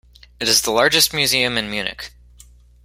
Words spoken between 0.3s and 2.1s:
It is the largest museum in Munich.